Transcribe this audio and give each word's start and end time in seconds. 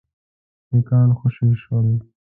سیکهان 0.67 1.09
خوشي 1.17 1.47
شول. 1.61 1.87